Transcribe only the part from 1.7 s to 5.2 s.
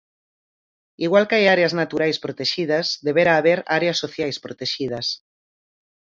naturais protexidas debera haber áreas sociais protexidas.